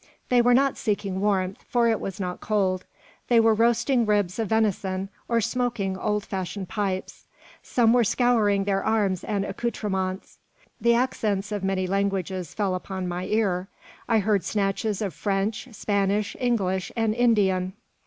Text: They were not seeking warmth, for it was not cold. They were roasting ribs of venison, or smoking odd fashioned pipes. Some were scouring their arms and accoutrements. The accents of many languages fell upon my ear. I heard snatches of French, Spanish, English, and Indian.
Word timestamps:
They 0.29 0.41
were 0.41 0.55
not 0.55 0.77
seeking 0.79 1.19
warmth, 1.21 1.61
for 1.67 1.87
it 1.87 1.99
was 2.01 2.19
not 2.19 2.41
cold. 2.41 2.85
They 3.27 3.39
were 3.39 3.53
roasting 3.53 4.07
ribs 4.07 4.39
of 4.39 4.47
venison, 4.49 5.09
or 5.29 5.41
smoking 5.41 5.95
odd 5.95 6.25
fashioned 6.25 6.67
pipes. 6.69 7.25
Some 7.61 7.93
were 7.93 8.03
scouring 8.03 8.63
their 8.63 8.83
arms 8.83 9.23
and 9.23 9.45
accoutrements. 9.45 10.39
The 10.81 10.95
accents 10.95 11.51
of 11.51 11.63
many 11.63 11.85
languages 11.85 12.55
fell 12.55 12.73
upon 12.73 13.07
my 13.07 13.25
ear. 13.27 13.67
I 14.09 14.17
heard 14.17 14.43
snatches 14.43 15.03
of 15.03 15.13
French, 15.13 15.67
Spanish, 15.71 16.35
English, 16.39 16.91
and 16.95 17.13
Indian. 17.13 17.73